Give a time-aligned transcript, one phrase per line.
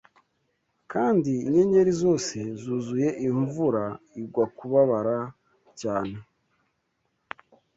[0.91, 3.83] Kandi inyenyeri zose zuzuye imvura
[4.21, 5.17] igwa kubabara
[5.79, 6.15] cyane